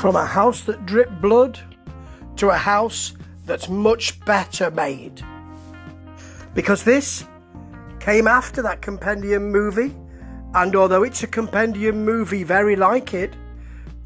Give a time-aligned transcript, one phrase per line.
[0.00, 1.60] From a house that dripped blood
[2.36, 3.12] to a house
[3.44, 5.22] that's much better made.
[6.54, 7.26] Because this
[7.98, 9.94] came after that compendium movie,
[10.54, 13.34] and although it's a compendium movie very like it,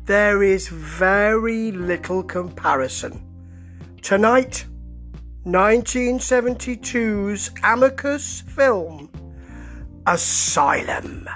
[0.04, 3.24] there is very little comparison.
[4.02, 4.66] Tonight,
[5.46, 9.12] 1972's Amicus film,
[10.08, 11.28] Asylum.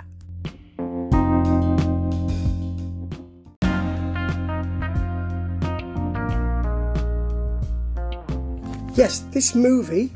[8.98, 10.12] Yes, this movie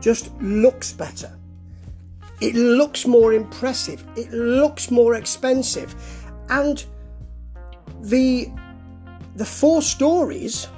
[0.00, 1.36] just looks better.
[2.40, 4.06] It looks more impressive.
[4.14, 5.96] It looks more expensive.
[6.50, 6.84] And
[8.00, 8.48] the
[9.34, 10.68] the four stories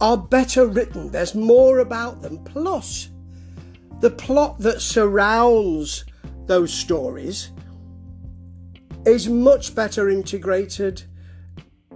[0.00, 1.10] are better written.
[1.10, 2.42] There's more about them.
[2.42, 3.10] Plus,
[4.00, 6.06] the plot that surrounds
[6.46, 7.50] those stories
[9.04, 11.02] is much better integrated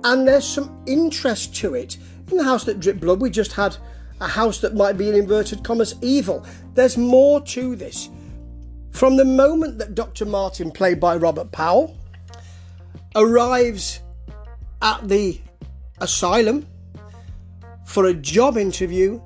[0.05, 1.97] and there's some interest to it.
[2.31, 3.77] In the house that dripped blood, we just had
[4.21, 6.45] a house that might be in inverted commas evil.
[6.75, 8.09] There's more to this.
[8.91, 10.25] From the moment that Dr.
[10.25, 11.99] Martin, played by Robert Powell,
[13.17, 14.01] arrives
[14.81, 15.41] at the
[16.01, 16.67] asylum
[17.85, 19.21] for a job interview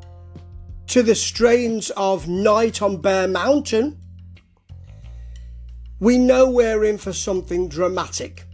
[0.88, 3.98] to the strains of Night on Bear Mountain,
[6.00, 8.44] we know we're in for something dramatic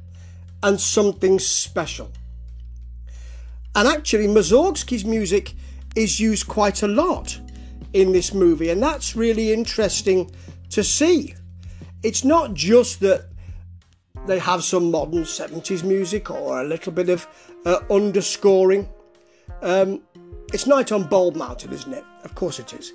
[0.63, 2.11] and something special.
[3.75, 5.55] And actually, Mussorgsky's music
[5.97, 7.39] is used quite a lot
[7.93, 10.31] in this movie, and that's really interesting
[10.71, 11.35] to see.
[12.03, 13.27] It's not just that
[14.27, 17.27] they have some modern 70s music or a little bit of
[17.67, 18.89] uh, underscoring.
[19.63, 20.03] Um,
[20.53, 22.05] it's Night on Bald Mountain, isn't it?
[22.25, 22.93] Of course it is.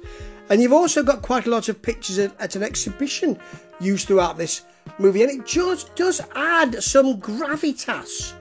[0.49, 3.38] And you've also got quite a lot of pictures at, at an exhibition
[3.80, 4.64] used throughout this
[4.97, 8.33] movie, and it just does add some gravitas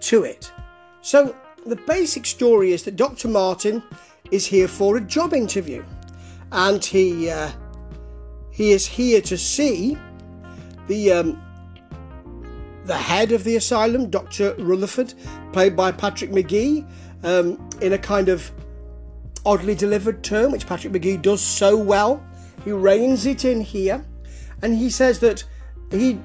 [0.00, 0.52] to it.
[1.00, 1.34] So
[1.66, 3.28] the basic story is that Dr.
[3.28, 3.82] Martin
[4.30, 5.84] is here for a job interview,
[6.52, 7.50] and he uh,
[8.50, 9.96] he is here to see
[10.86, 11.42] the um,
[12.84, 14.54] the head of the asylum, Dr.
[14.58, 15.14] Rutherford,
[15.52, 16.84] played by Patrick Magee,
[17.22, 18.52] um, in a kind of
[19.46, 22.22] oddly delivered term, which Patrick Magee does so well.
[22.64, 24.04] He reins it in here,
[24.62, 25.44] and he says that
[25.90, 26.20] he'd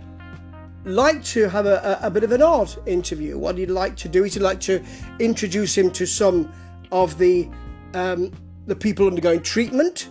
[0.90, 3.38] like to have a, a, a bit of an odd interview.
[3.38, 4.84] What he'd like to do is he'd like to
[5.20, 6.52] introduce him to some
[6.92, 7.50] of the
[7.94, 8.32] um,
[8.66, 10.10] the people undergoing treatment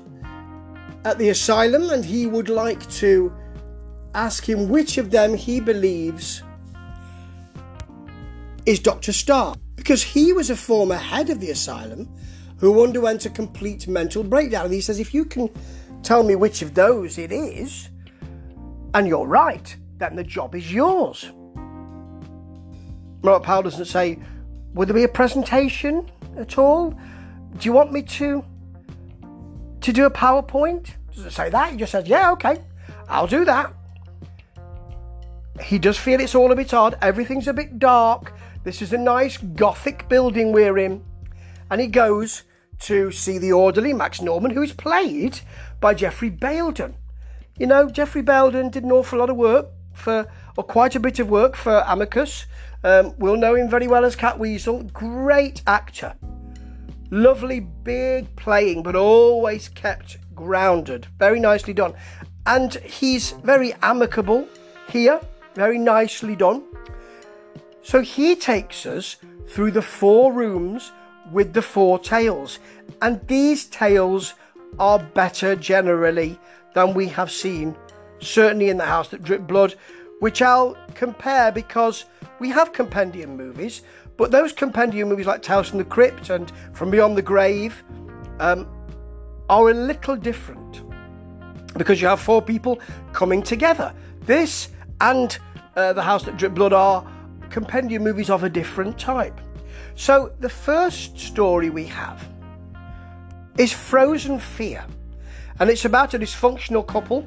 [1.05, 3.33] at the asylum, and he would like to
[4.15, 6.43] ask him which of them he believes
[8.67, 9.13] is Dr.
[9.13, 12.09] Starr, because he was a former head of the asylum
[12.59, 14.67] who underwent a complete mental breakdown.
[14.67, 15.49] And he says, if you can
[16.03, 17.89] tell me which of those it is,
[18.93, 21.31] and you're right, then the job is yours.
[23.23, 24.19] Robert Powell doesn't say,
[24.75, 26.91] Would there be a presentation at all?
[26.91, 28.45] Do you want me to
[29.81, 30.91] to do a PowerPoint?
[31.15, 31.73] Doesn't say that.
[31.73, 32.59] He just says, Yeah, okay,
[33.09, 33.75] I'll do that.
[35.63, 36.97] He does feel it's all a bit odd.
[37.03, 38.33] Everything's a bit dark.
[38.63, 41.05] This is a nice gothic building we're in.
[41.71, 42.45] And he goes
[42.81, 45.41] to see the orderly, Max Norman, who is played
[45.81, 46.95] by Geoffrey Bayldon.
[47.59, 49.67] You know, Geoffrey Bayldon did an awful lot of work
[49.99, 50.27] for,
[50.57, 52.47] or quite a bit of work for Amicus.
[52.85, 54.93] Um, we'll know him very well as Catweazle.
[54.93, 56.15] Great actor.
[57.11, 61.07] Lovely, big playing, but always kept grounded.
[61.19, 61.95] Very nicely done.
[62.47, 64.47] And he's very amicable
[64.89, 65.21] here.
[65.55, 66.63] Very nicely done.
[67.83, 69.17] So he takes us
[69.49, 70.93] through the four rooms
[71.33, 72.59] with the four tales.
[73.03, 74.35] And these tales
[74.79, 76.39] are better generally
[76.75, 77.77] than we have seen,
[78.21, 79.75] certainly in the house that dripped blood,
[80.21, 82.05] which I'll compare because
[82.39, 83.83] we have compendium movies,
[84.17, 87.83] but those compendium movies like Tales from the Crypt and From Beyond the Grave
[88.41, 88.67] um,
[89.49, 90.83] are a little different
[91.77, 92.81] because you have four people
[93.13, 93.95] coming together.
[94.23, 94.71] This
[95.01, 95.39] and
[95.77, 97.07] uh, The House That Dripped Blood are
[97.51, 99.41] compendium movies of a different type.
[99.95, 102.27] So the first story we have
[103.57, 104.85] is Frozen Fear,
[105.59, 107.27] and it's about a dysfunctional couple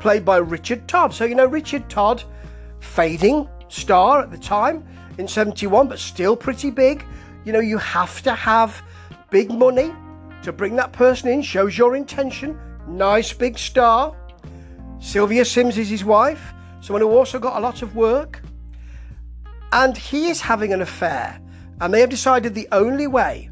[0.00, 1.14] played by Richard Todd.
[1.14, 2.24] So, you know, Richard Todd,
[2.80, 4.84] fading star at the time
[5.18, 7.04] in 71, but still pretty big.
[7.44, 8.82] You know, you have to have
[9.30, 9.92] big money
[10.42, 12.58] to bring that person in, shows your intention.
[12.88, 14.16] Nice big star.
[14.98, 18.42] Sylvia Syms is his wife, someone who also got a lot of work.
[19.72, 21.40] And he is having an affair,
[21.80, 23.50] and they have decided the only way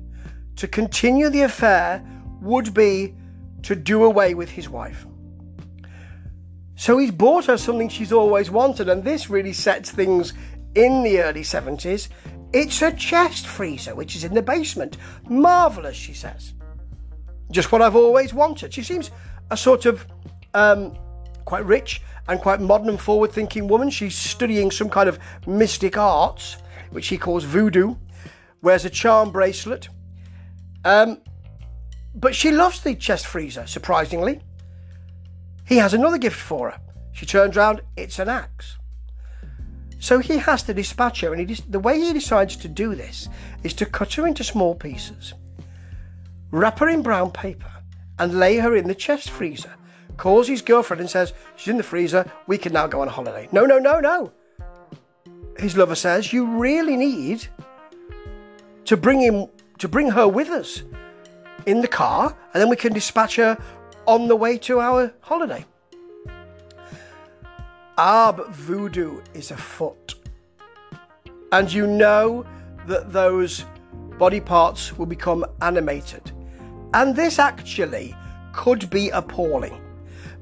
[0.56, 2.04] to continue the affair
[2.40, 3.14] would be
[3.62, 5.06] to do away with his wife.
[6.78, 10.32] So he's bought her something she's always wanted, and this really sets things
[10.76, 12.08] in the early 70s.
[12.52, 14.96] It's a chest freezer, which is in the basement.
[15.28, 16.54] Marvellous, she says.
[17.50, 18.72] Just what I've always wanted.
[18.72, 19.10] She seems
[19.50, 20.06] a sort of
[20.54, 20.96] um,
[21.46, 23.90] quite rich and quite modern and forward thinking woman.
[23.90, 26.58] She's studying some kind of mystic arts,
[26.90, 27.96] which she calls voodoo,
[28.62, 29.88] wears a charm bracelet.
[30.84, 31.22] Um,
[32.14, 34.42] but she loves the chest freezer, surprisingly.
[35.68, 36.80] He has another gift for her.
[37.12, 38.78] She turns round, it's an axe.
[40.00, 43.28] So he has to dispatch her, and he, the way he decides to do this
[43.62, 45.34] is to cut her into small pieces,
[46.52, 47.70] wrap her in brown paper,
[48.18, 49.74] and lay her in the chest freezer.
[50.16, 53.48] Calls his girlfriend and says, She's in the freezer, we can now go on holiday.
[53.52, 54.32] No, no, no, no.
[55.58, 57.46] His lover says, You really need
[58.86, 59.48] to bring him
[59.78, 60.82] to bring her with us
[61.66, 63.58] in the car, and then we can dispatch her
[64.08, 65.64] on the way to our holiday.
[67.94, 70.14] But voodoo is afoot.
[71.52, 72.46] And you know
[72.86, 73.66] that those
[74.18, 76.32] body parts will become animated.
[76.94, 78.16] And this actually
[78.54, 79.78] could be appalling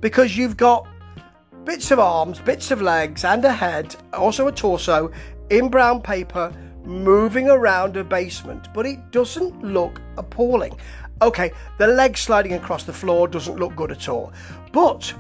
[0.00, 0.86] because you've got
[1.64, 5.10] bits of arms, bits of legs, and a head, also a torso,
[5.50, 6.52] in brown paper
[6.84, 10.78] moving around a basement, but it doesn't look appalling.
[11.22, 14.32] Okay, the leg sliding across the floor doesn't look good at all,
[14.72, 15.14] but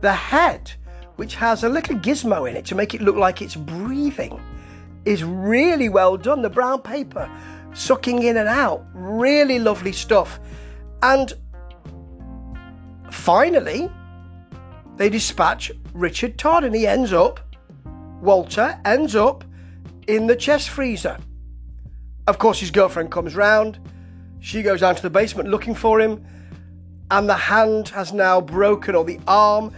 [0.00, 0.70] the head,
[1.16, 4.40] which has a little gizmo in it to make it look like it's breathing,
[5.04, 6.42] is really well done.
[6.42, 7.28] The brown paper
[7.74, 10.38] sucking in and out, really lovely stuff.
[11.02, 11.32] And
[13.10, 13.90] finally,
[14.96, 17.40] they dispatch Richard Todd, and he ends up,
[18.20, 19.44] Walter ends up
[20.06, 21.18] in the chest freezer.
[22.28, 23.80] Of course, his girlfriend comes round.
[24.40, 26.24] She goes down to the basement looking for him,
[27.10, 29.72] and the hand has now broken, or the arm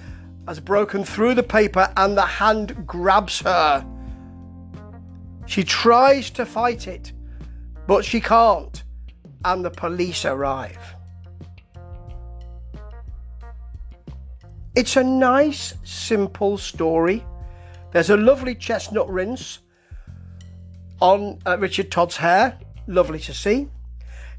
[0.46, 3.86] has broken through the paper, and the hand grabs her.
[5.46, 7.12] She tries to fight it,
[7.86, 8.82] but she can't,
[9.44, 10.94] and the police arrive.
[14.76, 17.24] It's a nice, simple story.
[17.92, 19.58] There's a lovely chestnut rinse
[21.00, 22.56] on uh, Richard Todd's hair.
[22.86, 23.68] Lovely to see.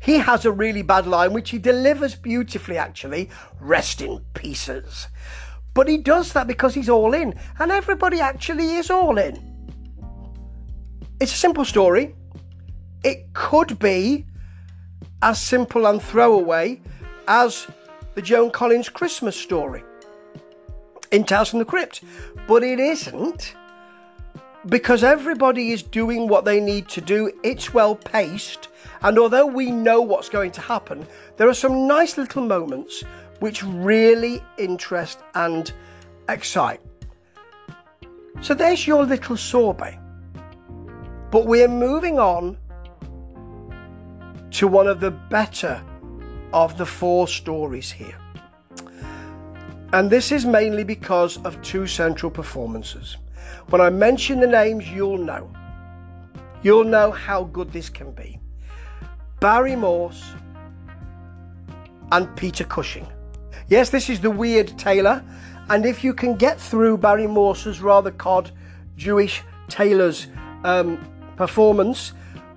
[0.01, 3.29] He has a really bad line, which he delivers beautifully, actually.
[3.59, 5.07] Rest in pieces.
[5.73, 9.39] But he does that because he's all in, and everybody actually is all in.
[11.19, 12.15] It's a simple story.
[13.03, 14.25] It could be
[15.21, 16.81] as simple and throwaway
[17.27, 17.67] as
[18.15, 19.83] the Joan Collins Christmas story
[21.11, 22.03] in Tales from the Crypt,
[22.47, 23.55] but it isn't
[24.65, 27.31] because everybody is doing what they need to do.
[27.43, 28.69] It's well paced,
[29.03, 31.05] and although we know what's going to happen,
[31.37, 33.03] there are some nice little moments
[33.39, 35.73] which really interest and
[36.29, 36.81] excite.
[38.41, 39.97] So there's your little sorbet.
[41.31, 42.57] But we're moving on
[44.51, 45.81] to one of the better
[46.53, 48.17] of the four stories here.
[49.93, 53.17] And this is mainly because of two central performances.
[53.69, 55.51] When I mention the names, you'll know.
[56.63, 58.40] You'll know how good this can be.
[59.41, 60.35] Barry Morse
[62.11, 63.07] and Peter Cushing.
[63.69, 65.23] Yes, this is the weird tailor,
[65.69, 68.51] and if you can get through Barry Morse's rather cod
[68.97, 70.27] Jewish tailor's
[70.63, 71.03] um,
[71.37, 72.13] performance,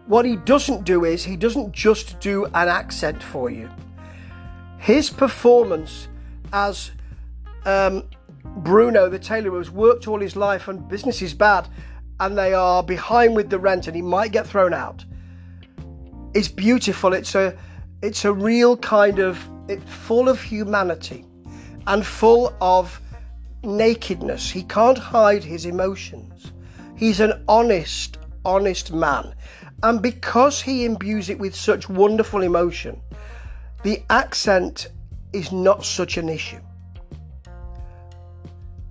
[0.09, 3.71] what he doesn't do is he doesn't just do an accent for you.
[4.77, 6.09] His performance
[6.53, 6.91] as
[7.65, 8.03] um,
[8.45, 11.67] Bruno, the tailor, who has worked all his life and business is bad
[12.21, 15.07] and they are behind with the rent and he might get thrown out.
[16.35, 17.13] It's beautiful.
[17.13, 17.57] It's a
[18.03, 19.39] it's a real kind of
[19.69, 21.25] it's full of humanity
[21.87, 23.01] and full of
[23.63, 24.51] nakedness.
[24.51, 26.53] He can't hide his emotions.
[26.97, 29.35] He's an honest, honest man.
[29.83, 33.01] And because he imbues it with such wonderful emotion,
[33.83, 34.89] the accent
[35.33, 36.61] is not such an issue.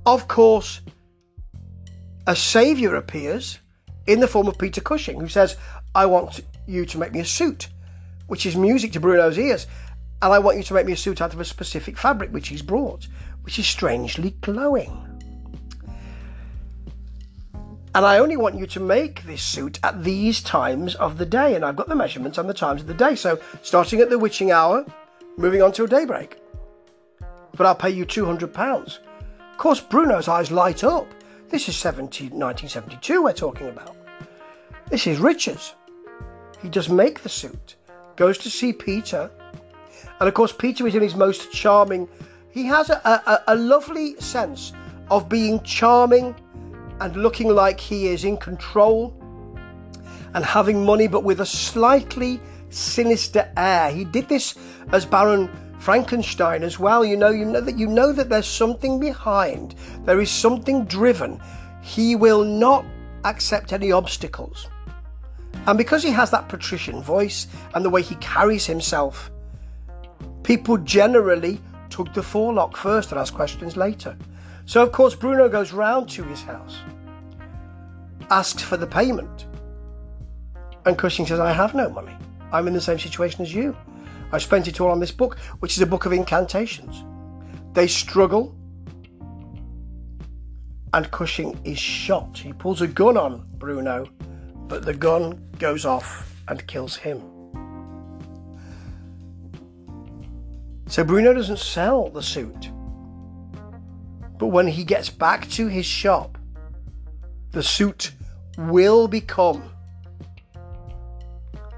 [0.05, 0.81] Of course,
[2.27, 3.59] a saviour appears
[4.05, 5.55] in the form of Peter Cushing, who says,
[5.95, 7.69] I want you to make me a suit,
[8.27, 9.67] which is music to Bruno's ears,
[10.21, 12.47] and I want you to make me a suit out of a specific fabric which
[12.47, 13.07] he's brought,
[13.41, 15.09] which is strangely glowing.
[17.95, 21.55] And I only want you to make this suit at these times of the day,
[21.55, 23.15] and I've got the measurements and the times of the day.
[23.15, 24.83] So, starting at the witching hour,
[25.37, 26.37] moving on till daybreak.
[27.55, 28.97] But I'll pay you £200
[29.53, 31.07] of course, Bruno's eyes light up.
[31.49, 33.95] This is 17, 1972 we're talking about.
[34.89, 35.75] This is Richards.
[36.63, 37.75] He does make the suit,
[38.15, 39.29] goes to see Peter,
[40.19, 42.07] and of course, Peter is in his most charming.
[42.51, 44.71] He has a, a, a lovely sense
[45.11, 46.33] of being charming
[47.01, 49.13] and looking like he is in control
[50.33, 52.39] and having money, but with a slightly
[52.69, 53.91] sinister air.
[53.91, 54.55] He did this
[54.93, 57.03] as Baron Frankenstein as well.
[57.03, 59.75] You know, you know that you know that there's something behind.
[60.05, 61.41] There is something driven.
[61.81, 62.85] He will not
[63.25, 64.69] accept any obstacles.
[65.65, 69.31] And because he has that patrician voice and the way he carries himself,
[70.43, 74.17] people generally tug the forelock first and ask questions later.
[74.65, 76.77] So, of course, Bruno goes round to his house,
[78.29, 79.45] asks for the payment,
[80.85, 82.15] and Cushing says, I have no money.
[82.51, 83.75] I'm in the same situation as you.
[84.31, 87.03] I spent it all on this book, which is a book of incantations.
[87.73, 88.55] They struggle,
[90.93, 92.37] and Cushing is shot.
[92.37, 94.07] He pulls a gun on Bruno,
[94.67, 97.21] but the gun goes off and kills him.
[100.87, 102.69] So Bruno doesn't sell the suit.
[104.37, 106.37] But when he gets back to his shop,
[107.51, 108.11] the suit
[108.57, 109.63] will become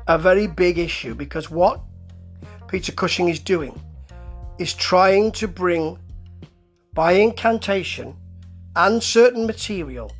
[0.07, 1.81] a very big issue because what
[2.67, 3.79] Peter Cushing is doing
[4.57, 5.99] is trying to bring,
[6.93, 8.15] by incantation
[8.75, 10.11] and certain material,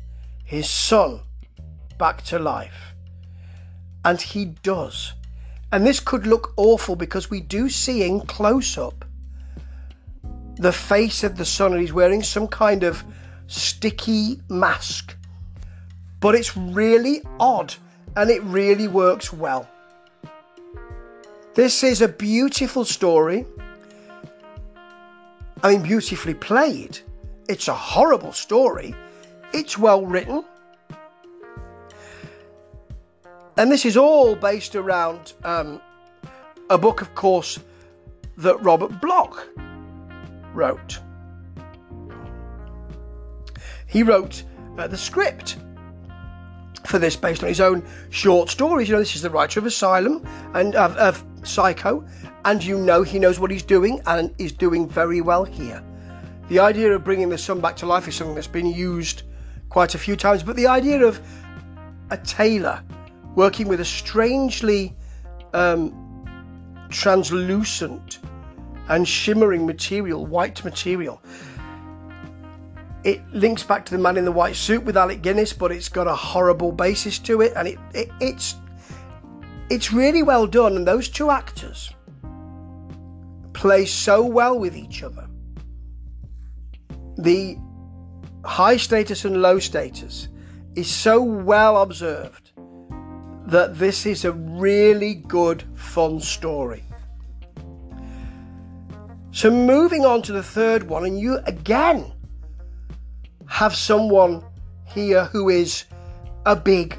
[0.44, 1.20] his son
[1.98, 2.94] back to life.
[4.04, 5.12] And he does.
[5.72, 9.04] And this could look awful because we do see in close up
[10.56, 13.04] the face of the son and he's wearing some kind of
[13.46, 15.16] sticky mask.
[16.20, 17.74] But it's really odd
[18.16, 19.68] and it really works well.
[21.54, 23.46] This is a beautiful story.
[25.62, 26.98] I mean, beautifully played.
[27.48, 28.94] It's a horrible story.
[29.52, 30.44] It's well written.
[33.56, 35.80] And this is all based around um,
[36.68, 37.58] a book, of course,
[38.36, 39.48] that Robert Bloch
[40.52, 41.00] wrote.
[43.86, 44.42] He wrote
[44.76, 45.56] uh, the script
[46.86, 48.88] for this based on his own short stories.
[48.88, 52.04] You know, this is the writer of Asylum and of, of Psycho,
[52.44, 55.82] and you know he knows what he's doing and is doing very well here.
[56.48, 59.22] The idea of bringing the son back to life is something that's been used
[59.68, 61.20] quite a few times, but the idea of
[62.10, 62.82] a tailor
[63.36, 64.96] working with a strangely
[65.52, 65.92] um,
[66.88, 68.18] translucent
[68.88, 71.22] and shimmering material, white material.
[73.04, 75.88] It links back to the man in the white suit with Alec Guinness, but it's
[75.88, 78.56] got a horrible basis to it, and it, it it's
[79.70, 81.92] it's really well done, and those two actors
[83.52, 85.28] play so well with each other.
[87.18, 87.56] The
[88.44, 90.28] high status and low status
[90.74, 92.45] is so well observed
[93.46, 96.82] that this is a really good, fun story.
[99.30, 102.12] So, moving on to the third one, and you again
[103.46, 104.42] have someone
[104.86, 105.84] here who is
[106.46, 106.98] a big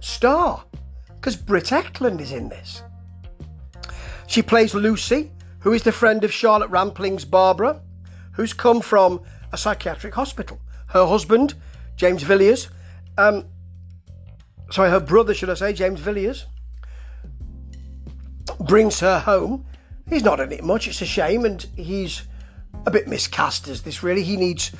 [0.00, 0.64] star
[1.14, 2.82] because Britt Ekland is in this.
[4.26, 7.80] She plays Lucy, who is the friend of Charlotte Rampling's Barbara,
[8.32, 9.20] who's come from
[9.52, 10.60] a psychiatric hospital.
[10.88, 11.54] Her husband,
[11.96, 12.68] James Villiers,
[13.16, 13.46] um,
[14.70, 16.46] sorry, her brother, should I say, James Villiers,
[18.60, 19.64] brings her home.
[20.08, 22.22] He's not in it much, it's a shame, and he's
[22.86, 24.22] a bit miscast as this, really.
[24.22, 24.72] He needs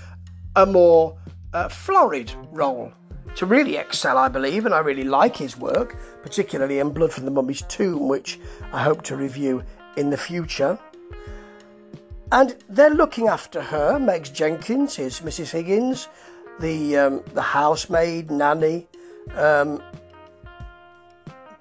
[0.55, 1.19] a more
[1.53, 2.93] uh, florid role
[3.37, 7.25] to really excel, I believe, and I really like his work, particularly in Blood from
[7.25, 8.39] the Mummy's Tomb, which
[8.73, 9.63] I hope to review
[9.97, 10.79] in the future.
[12.33, 15.51] And they're looking after her, Megs Jenkins, his Mrs.
[15.51, 16.09] Higgins,
[16.61, 18.89] the um, the housemaid, nanny.
[19.35, 19.83] Um,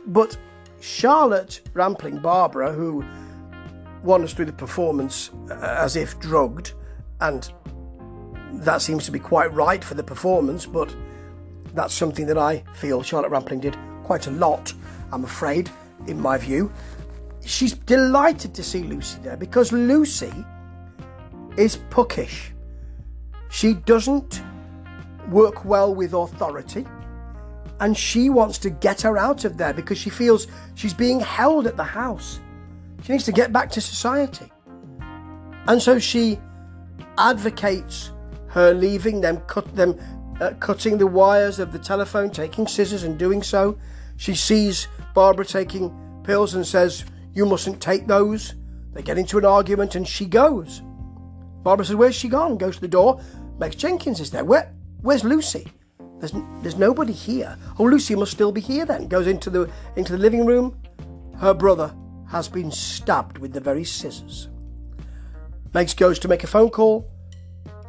[0.08, 0.38] but
[0.80, 3.04] Charlotte Rampling Barbara, who
[4.04, 6.74] wanders through the performance uh, as if drugged,
[7.22, 7.52] and
[8.54, 10.96] that seems to be quite right for the performance, but
[11.74, 14.74] that's something that I feel Charlotte Rampling did quite a lot,
[15.12, 15.70] I'm afraid,
[16.08, 16.72] in my view.
[17.44, 20.34] She's delighted to see Lucy there because Lucy
[21.58, 22.52] is puckish.
[23.50, 24.42] She doesn't
[25.30, 26.86] work well with authority
[27.80, 31.68] and she wants to get her out of there because she feels she's being held
[31.68, 32.40] at the house.
[33.04, 34.52] She needs to get back to society.
[35.68, 36.40] And so she
[37.18, 38.12] advocates
[38.48, 40.00] her leaving them, cut them
[40.42, 43.78] uh, cutting the wires of the telephone, taking scissors and doing so.
[44.18, 48.56] She sees Barbara taking pills and says, You mustn't take those.
[48.94, 50.82] They get into an argument and she goes.
[51.64, 52.58] Barbara says, Where's she gone?
[52.58, 53.22] Goes to the door.
[53.58, 54.46] Megs Jenkins is there.
[54.46, 55.68] Where, where's Lucy?
[56.20, 57.58] There's, there's nobody here.
[57.78, 59.08] Oh, Lucy must still be here then.
[59.08, 60.78] Goes into the, into the living room.
[61.38, 61.94] Her brother
[62.30, 64.50] has been stabbed with the very scissors.
[65.74, 67.10] Megs goes to make a phone call.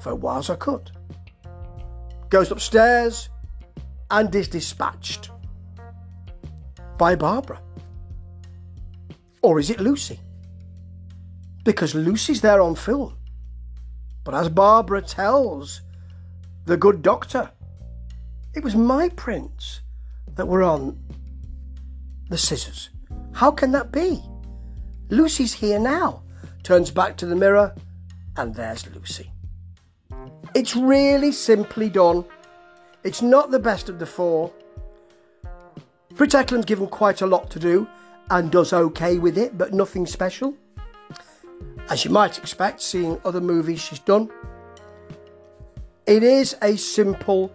[0.00, 0.90] For wires are cut.
[2.28, 3.28] goes upstairs
[4.10, 5.30] and is dispatched
[6.98, 7.60] by Barbara.
[9.42, 10.20] Or is it Lucy?
[11.64, 13.16] Because Lucy's there on film.
[14.24, 15.82] But as Barbara tells
[16.64, 17.50] the good doctor,
[18.56, 19.82] it was my prints
[20.34, 20.98] that were on
[22.30, 22.88] the scissors.
[23.32, 24.22] How can that be?
[25.10, 26.22] Lucy's here now.
[26.62, 27.74] Turns back to the mirror,
[28.36, 29.30] and there's Lucy.
[30.54, 32.24] It's really simply done.
[33.04, 34.50] It's not the best of the four.
[36.14, 37.86] Britt Ekland's given quite a lot to do
[38.30, 40.54] and does okay with it, but nothing special.
[41.90, 44.30] As you might expect, seeing other movies she's done.
[46.06, 47.52] It is a simple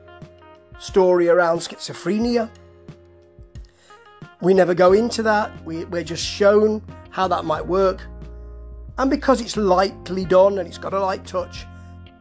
[0.82, 2.50] story around schizophrenia.
[4.42, 8.02] We never go into that, we, we're just shown how that might work.
[8.98, 11.68] And because it's lightly done and it's got a light touch,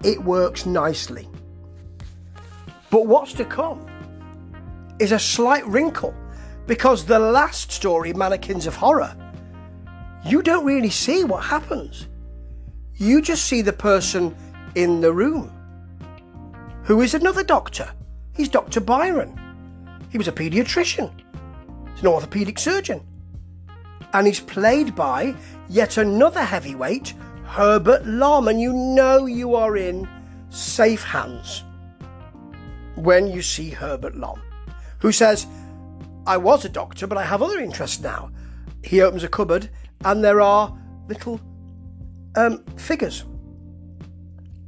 [0.05, 1.27] it works nicely.
[2.91, 3.87] But what's to come
[4.99, 6.15] is a slight wrinkle
[6.67, 9.17] because the last story, Mannequins of Horror,
[10.27, 12.09] you don't really see what happens.
[12.97, 14.37] You just see the person
[14.75, 15.51] in the room,
[16.83, 17.91] who is another doctor.
[18.35, 18.81] He's Dr.
[18.81, 19.39] Byron.
[20.11, 21.11] He was a paediatrician,
[21.93, 23.07] he's an orthopedic surgeon.
[24.13, 25.37] And he's played by
[25.69, 28.49] yet another heavyweight, Herbert Lom.
[28.49, 30.09] And you know you are in
[30.49, 31.63] safe hands
[32.97, 34.43] when you see Herbert Lom,
[34.99, 35.47] who says,
[36.27, 38.33] I was a doctor, but I have other interests now.
[38.83, 39.71] He opens a cupboard
[40.05, 40.77] and there are
[41.09, 41.41] little
[42.37, 43.25] um, figures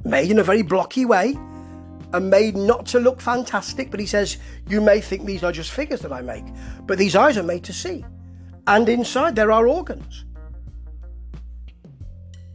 [0.05, 1.37] made in a very blocky way
[2.13, 3.91] and made not to look fantastic.
[3.91, 6.45] But he says, You may think these are just figures that I make,
[6.85, 8.05] but these eyes are made to see.
[8.67, 10.25] And inside there are organs.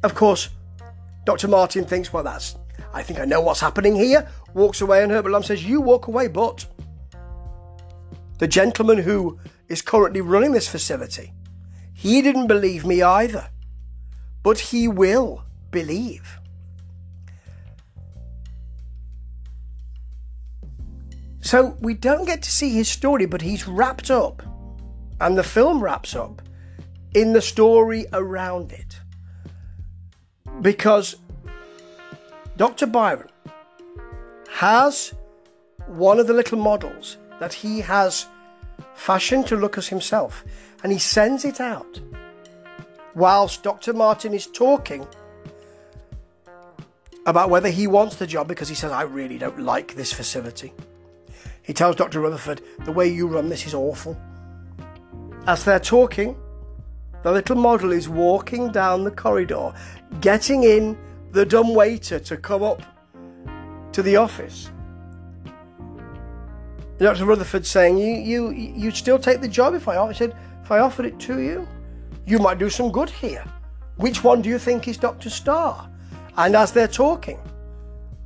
[0.02, 0.48] Of course,
[1.26, 1.48] Dr.
[1.48, 2.56] Martin thinks, Well, that's,
[2.94, 4.28] I think I know what's happening here.
[4.54, 6.64] Walks away, and Herbert Lom says, You walk away, but
[8.38, 11.32] the gentleman who is currently running this facility,
[11.92, 13.50] he didn't believe me either.
[14.44, 15.42] But he will
[15.72, 16.38] believe.
[21.48, 24.42] So we don't get to see his story, but he's wrapped up,
[25.18, 26.42] and the film wraps up
[27.14, 29.00] in the story around it.
[30.60, 31.16] Because
[32.58, 32.84] Dr.
[32.84, 33.30] Byron
[34.50, 35.14] has
[35.86, 38.26] one of the little models that he has
[38.92, 40.44] fashioned to look as himself,
[40.82, 41.98] and he sends it out
[43.14, 43.94] whilst Dr.
[43.94, 45.08] Martin is talking
[47.24, 50.74] about whether he wants the job because he says, I really don't like this facility.
[51.68, 52.22] He tells Dr.
[52.22, 54.18] Rutherford, The way you run this is awful.
[55.46, 56.34] As they're talking,
[57.22, 59.74] the little model is walking down the corridor,
[60.22, 60.96] getting in
[61.32, 62.82] the dumb waiter to come up
[63.92, 64.70] to the office.
[66.96, 67.26] Dr.
[67.26, 71.04] Rutherford saying, you, you, you'd still take the job if I offered, if I offered
[71.04, 71.68] it to you?
[72.24, 73.44] You might do some good here.
[73.96, 75.28] Which one do you think is Dr.
[75.28, 75.86] Starr?
[76.38, 77.38] And as they're talking,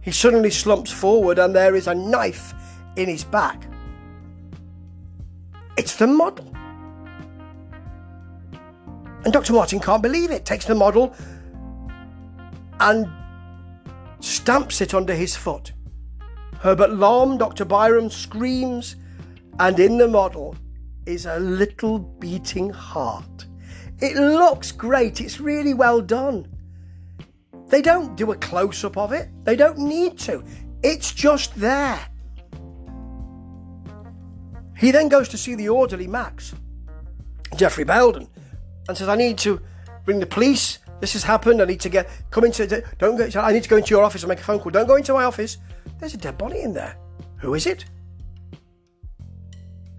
[0.00, 2.55] he suddenly slumps forward and there is a knife
[2.96, 3.66] in his back.
[5.76, 6.52] It's the model.
[9.24, 9.52] And Dr.
[9.52, 11.14] Martin can't believe it, takes the model
[12.81, 13.07] and
[14.20, 15.72] stamps it under his foot.
[16.61, 17.64] Herbert Lom, Dr.
[17.64, 18.96] Byron screams,
[19.59, 20.57] and in the model
[21.07, 23.46] is a little beating heart.
[24.00, 26.48] It looks great, it's really well done.
[27.68, 30.44] They don't do a close up of it, they don't need to.
[30.83, 32.00] It's just there.
[34.83, 36.57] He then goes to see the orderly Max,
[37.55, 38.27] Geoffrey Bayldon,
[38.88, 39.61] and says, I need to
[40.05, 40.81] bring the police.
[40.99, 41.62] This has happened.
[41.62, 42.66] I need to get come into.
[42.99, 43.40] Don't go.
[43.40, 44.73] I need to go into your office and make a phone call.
[44.73, 45.59] Don't go into my office.
[46.01, 46.97] There's a dead body in there.
[47.37, 47.85] Who is it?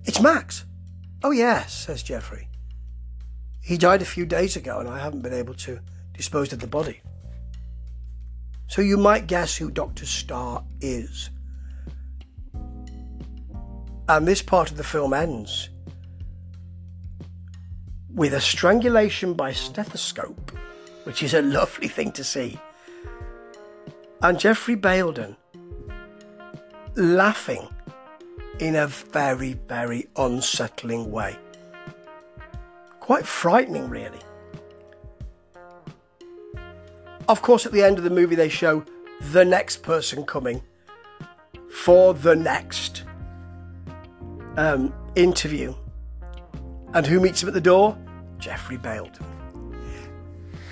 [0.04, 0.66] It's Max.
[1.24, 2.50] Oh, yes, says Geoffrey.
[3.62, 5.80] He died a few days ago, and I haven't been able to
[6.12, 7.00] dispose of the body.
[8.68, 10.06] So you might guess who Dr.
[10.06, 11.30] Starr is.
[14.14, 15.70] And this part of the film ends
[18.14, 20.52] with a strangulation by stethoscope,
[21.06, 22.60] which is a lovely thing to see.
[24.22, 25.36] And Geoffrey Bayldon
[26.94, 27.68] laughing
[28.60, 31.36] in a very, very unsettling way.
[33.00, 34.22] Quite frightening, really.
[37.28, 38.86] Of course, at the end of the movie, they show
[39.32, 40.62] the next person coming
[41.72, 43.06] for the next
[44.58, 45.74] um, interview.
[46.94, 47.98] And who meets him at the door?
[48.38, 49.26] Geoffrey Bayldon.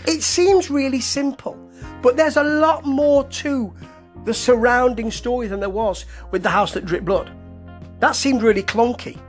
[0.05, 1.57] It seems really simple,
[2.01, 3.73] but there's a lot more to
[4.25, 7.31] the surrounding story than there was with the house that dripped blood.
[7.99, 9.19] That seemed really clunky.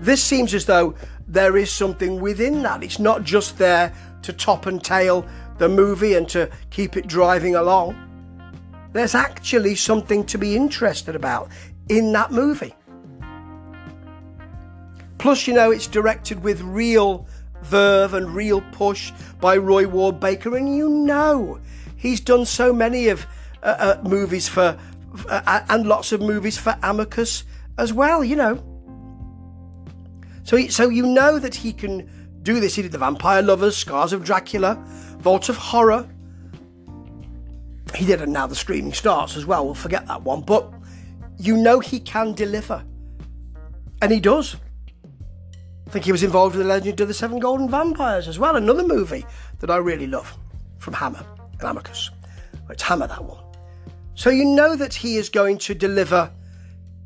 [0.00, 0.94] This seems as though
[1.26, 2.82] there is something within that.
[2.82, 5.26] It's not just there to top and tail
[5.58, 7.96] the movie and to keep it driving along.
[8.92, 11.50] There's actually something to be interested about
[11.88, 12.74] in that movie.
[15.18, 17.26] Plus, you know, it's directed with real
[17.62, 21.58] verve and real push by Roy Ward Baker, and you know
[21.96, 23.26] he's done so many of
[23.62, 24.78] uh, uh, movies for
[25.28, 27.44] uh, and lots of movies for Amicus
[27.78, 28.22] as well.
[28.24, 28.62] You know,
[30.44, 32.08] so he, so you know that he can
[32.42, 32.74] do this.
[32.74, 34.82] He did the Vampire Lovers, Scars of Dracula,
[35.18, 36.08] Vault of Horror.
[37.94, 39.64] He did it now the Screaming Starts as well.
[39.64, 40.72] We'll forget that one, but
[41.38, 42.84] you know he can deliver,
[44.02, 44.56] and he does.
[45.86, 48.56] I think he was involved with the Legend of the Seven Golden Vampires as well,
[48.56, 49.24] another movie
[49.60, 50.36] that I really love
[50.78, 51.24] from Hammer
[51.60, 52.10] and Amicus.
[52.68, 53.42] It's Hammer, that one.
[54.14, 56.32] So you know that he is going to deliver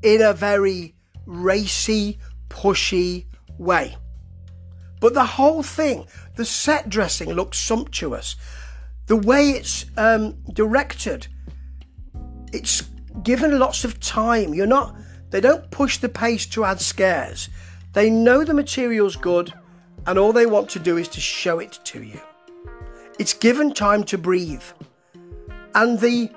[0.03, 0.95] in a very
[1.27, 3.27] racy, pushy
[3.59, 3.97] way.
[5.01, 8.37] But the whole thing, the set dressing looks sumptuous.
[9.07, 11.27] The way it's um, directed,
[12.53, 12.83] it's
[13.23, 14.55] given lots of time.
[14.55, 14.95] You're not,
[15.31, 17.49] they don't push the pace to add scares.
[17.93, 19.53] They know the material's good,
[20.07, 22.21] and all they want to do is to show it to you.
[23.19, 24.63] It's given time to breathe.
[25.75, 26.31] And the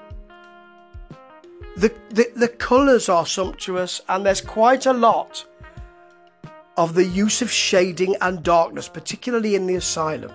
[1.75, 5.45] the, the, the colours are sumptuous, and there's quite a lot
[6.77, 10.31] of the use of shading and darkness, particularly in the asylum,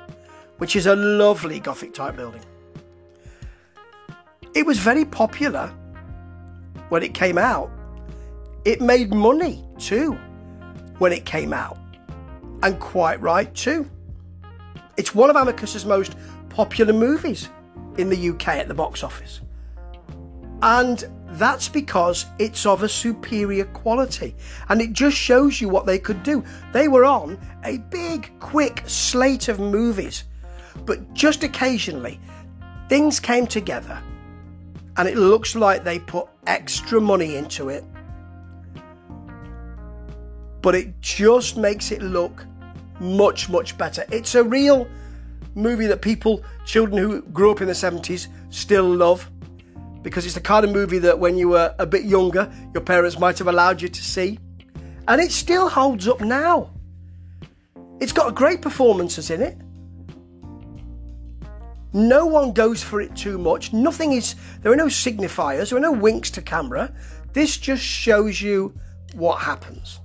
[0.59, 2.43] which is a lovely Gothic type building.
[4.55, 5.69] It was very popular
[6.89, 7.71] when it came out.
[8.65, 10.19] It made money too
[10.99, 11.79] when it came out.
[12.63, 13.89] And quite right too.
[14.97, 16.17] It's one of Amicus's most
[16.49, 17.49] popular movies
[17.99, 19.41] in the UK at the box office.
[20.63, 24.35] And that's because it's of a superior quality.
[24.69, 26.43] And it just shows you what they could do.
[26.73, 30.25] They were on a big, quick slate of movies.
[30.85, 32.19] But just occasionally,
[32.89, 34.03] things came together.
[34.97, 37.85] And it looks like they put extra money into it
[40.63, 42.45] but it just makes it look
[43.01, 44.05] much, much better.
[44.11, 44.89] It's a real
[45.55, 49.31] movie that people, children who grew up in the 70s, still love
[50.03, 53.19] because it's the kind of movie that when you were a bit younger, your parents
[53.19, 54.39] might have allowed you to see.
[55.07, 56.71] And it still holds up now.
[58.01, 59.59] It's got great performances in it.
[61.93, 63.73] No one goes for it too much.
[63.73, 66.95] Nothing is, there are no signifiers, there are no winks to camera.
[67.33, 68.79] This just shows you
[69.15, 70.01] what happens.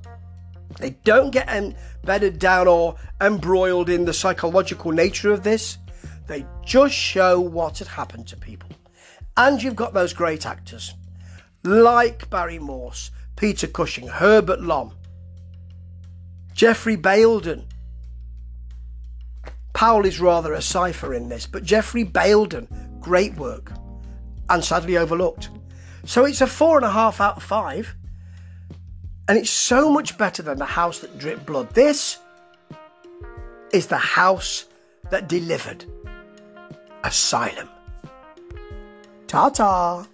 [0.80, 5.78] They don't get embedded down or embroiled in the psychological nature of this.
[6.28, 8.70] They just show what had happened to people.
[9.36, 10.94] And you've got those great actors
[11.64, 14.94] like Barry Morse, Peter Cushing, Herbert Lom,
[16.54, 17.66] Geoffrey Bayldon.
[19.74, 22.68] Powell is rather a cipher in this, but Geoffrey Bayldon,
[23.00, 23.72] great work,
[24.50, 25.50] and sadly overlooked.
[26.06, 27.96] So it's a four and a half out of five.
[29.28, 31.70] And it's so much better than the house that dripped blood.
[31.74, 32.20] This
[33.72, 34.66] is the house
[35.10, 35.86] that delivered.
[37.04, 37.70] Asylum.
[39.28, 40.06] Ta ta.